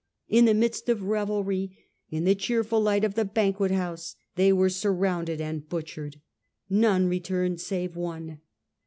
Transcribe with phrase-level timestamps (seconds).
[0.27, 1.77] In the midst of revelry,
[2.09, 6.19] in the cheerful light of the banquet house, they were surrounded and butchered.
[6.71, 8.41] None returned save one.